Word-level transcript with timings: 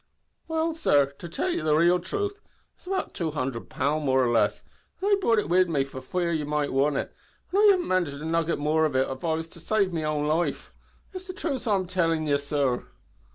"Well, 0.47 0.73
sor, 0.73 1.11
to 1.19 1.29
tell 1.29 1.51
you 1.51 1.61
the 1.61 1.75
raal 1.75 1.99
truth, 1.99 2.39
it's 2.73 2.87
about 2.87 3.13
tchwo 3.13 3.33
hundred 3.35 3.69
pound, 3.69 4.03
more 4.03 4.25
or 4.25 4.31
less, 4.31 4.63
and 4.99 5.11
I 5.11 5.15
brought 5.21 5.37
it 5.37 5.47
wid 5.47 5.69
me, 5.69 5.83
for 5.83 6.01
fear 6.01 6.31
you 6.31 6.43
might 6.43 6.73
want 6.73 6.97
it, 6.97 7.13
an' 7.53 7.59
I 7.59 7.67
haven't 7.73 7.87
got 7.87 8.07
a 8.19 8.25
nugget 8.25 8.57
more 8.57 8.87
if 8.87 8.95
it 8.95 9.21
was 9.21 9.47
to 9.49 9.59
save 9.59 9.93
me 9.93 10.03
own 10.03 10.25
life. 10.25 10.73
It's 11.13 11.27
the 11.27 11.33
truth 11.33 11.67
I'm 11.67 11.85
tellin' 11.85 12.25
ye, 12.25 12.39
sor." 12.39 12.87